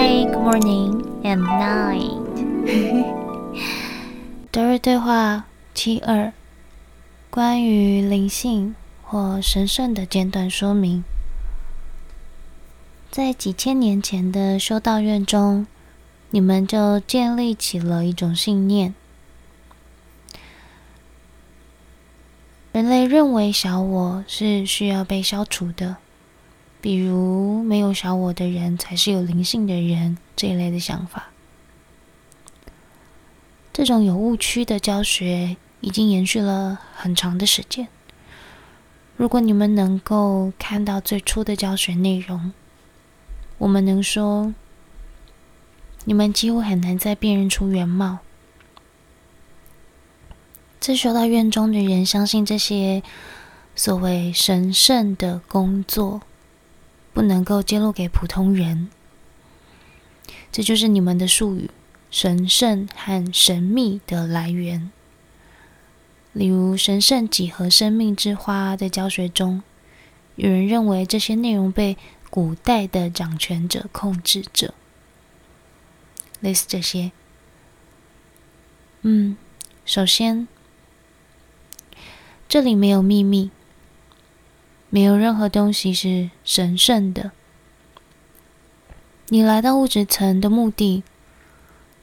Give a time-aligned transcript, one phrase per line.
[0.00, 2.16] Hi, good morning and night。
[4.50, 6.32] 德瑞对话七二，
[7.28, 11.04] 关于灵性或神圣的简短说明。
[13.10, 15.66] 在几千年前的修道院中，
[16.30, 18.94] 你们就建立起了一种信念：
[22.72, 25.98] 人类认为小我是需要被消除的。
[26.80, 31.28] 比如，没有小我的人才是有灵性的人这一类的想法。
[33.72, 37.88] 这种有误区的教学已经延续了很长的时间。
[39.16, 42.52] 如果你们能够看到最初的教学内容，
[43.58, 44.54] 我们能说，
[46.04, 48.20] 你们几乎很难再辨认出原貌。
[50.80, 53.02] 在修道院中的人相信这些
[53.76, 56.22] 所谓神圣的工作。
[57.20, 58.88] 不能够揭露给普通人，
[60.50, 61.68] 这就是你们的术语
[62.10, 64.90] “神圣”和“神秘”的来源。
[66.32, 69.62] 例如，“神圣几何生命之花”的教学中，
[70.36, 71.98] 有人认为这些内容被
[72.30, 74.72] 古代的掌权者控制着，
[76.40, 77.12] 类似这些。
[79.02, 79.36] 嗯，
[79.84, 80.48] 首先，
[82.48, 83.50] 这里没有秘密。
[84.90, 87.30] 没有任何东西是神圣的。
[89.28, 91.04] 你来到物质层的目的，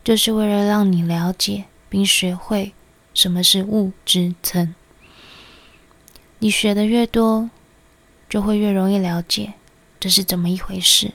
[0.03, 2.73] 就是为了让你了解并学会
[3.13, 4.73] 什么是物质层。
[6.39, 7.49] 你学的越多，
[8.29, 9.55] 就会越容易了解
[9.99, 11.11] 这是怎么一回事。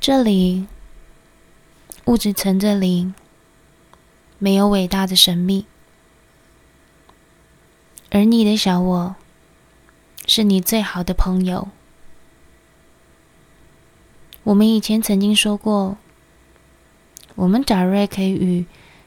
[0.00, 0.66] 这里，
[2.06, 3.12] 物质层这里，
[4.38, 5.66] 没有伟大的神秘。
[8.10, 9.16] 而你的小我，
[10.26, 11.68] 是你最好的朋友。
[14.44, 15.98] 我们以前曾经说过，
[17.34, 18.64] 我们查瑞可以与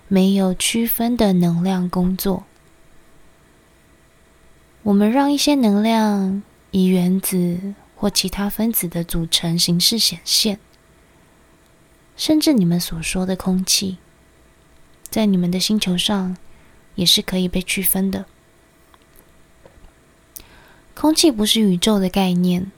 [0.07, 2.43] 没有区分的能量工作。
[4.83, 10.59] 我们让一些能量以原子或其他分子的组成形式显现，
[12.15, 13.97] 甚至你们所说的空气，
[15.09, 16.37] 在你们的星球上
[16.93, 18.25] 也是可以被区分的。
[21.01, 22.71] 空气不是宇宙的概念，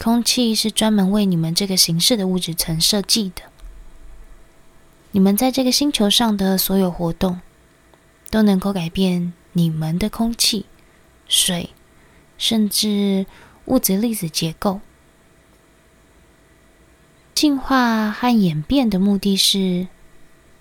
[0.00, 3.42] 空气是专门为你们这个形式的物质层设计的。
[5.12, 7.40] 你们在这个星球上的所有活动，
[8.28, 10.66] 都能够改变你们的空气、
[11.28, 11.70] 水，
[12.38, 13.24] 甚至
[13.66, 14.80] 物质粒子结构。
[17.36, 19.86] 进化和演变的目的是，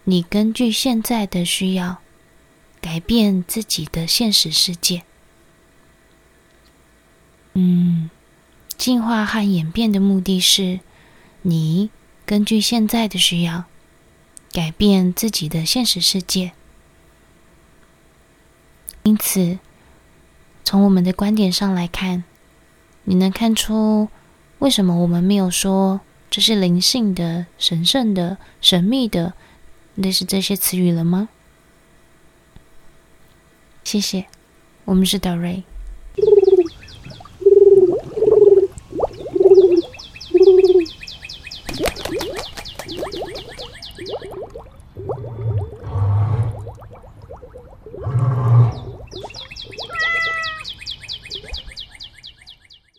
[0.04, 1.98] 你根据现在的需要，
[2.80, 5.02] 改变自己的现实世界。
[7.54, 8.10] 嗯，
[8.78, 10.80] 进化和演变的目的是，
[11.42, 11.90] 你
[12.26, 13.66] 根据现在的需要，
[14.52, 16.54] 改变自己的现实世界。
[19.04, 19.60] 因此，
[20.64, 22.24] 从我们的观点上来看，
[23.04, 24.08] 你能看出
[24.60, 29.34] 为什么我们没有说这是灵性的、神圣的、神秘的，
[29.96, 31.28] 类似这些词语了吗？
[33.84, 34.28] 谢谢，
[34.86, 35.64] 我们是 Darey。